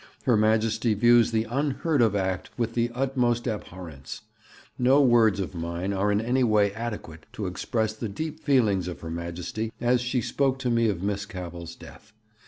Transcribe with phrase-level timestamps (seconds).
[0.23, 4.21] Her Majesty views the unheard of act with the utmost abhorrence;
[4.79, 9.01] no words of mine are in any way adequate to express the deep feelings of
[9.01, 12.13] Her Majesty as she spoke to me of Miss Cavell's death.